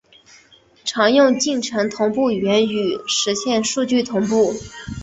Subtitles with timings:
[0.83, 4.55] 常用进程同步原语实现数据同步。